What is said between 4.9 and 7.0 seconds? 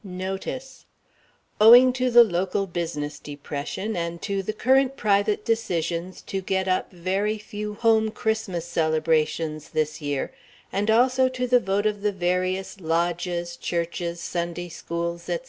private decisions to get up